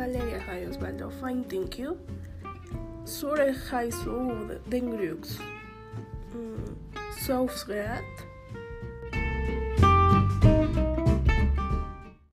Valeria 0.00 0.40
High 0.40 0.64
Osvaldo 0.64 1.10
Fine 1.20 1.44
Thank 1.44 1.78
You. 1.78 1.98
Sure 3.04 3.52
High 3.52 3.90
Sur 3.90 4.58
Den 4.70 4.96
Grux. 4.96 5.38
Mm, 6.32 6.74
Southgate. 7.18 8.29